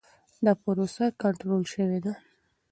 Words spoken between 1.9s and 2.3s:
ده.